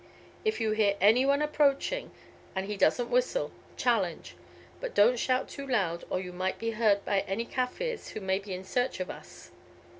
[0.43, 2.09] If you hear any one approaching,
[2.55, 4.33] and he doesn't whistle, challenge,
[4.79, 8.39] but don't shout too loud, or you might be heard by any Kaffirs who may
[8.39, 9.51] be in search of us.